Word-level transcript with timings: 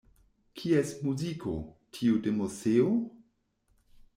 Kies 0.61 0.93
muziko, 1.09 1.53
tiu 1.99 2.17
de 2.29 2.33
Moseo? 2.39 2.89